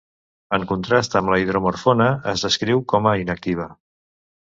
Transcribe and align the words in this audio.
En 0.55 0.63
contrast 0.71 1.17
amb 1.19 1.33
la 1.35 1.39
hidromorfona, 1.43 2.09
es 2.35 2.49
descriu 2.49 2.85
com 2.95 3.15
a 3.15 3.17
inactiva. 3.29 3.73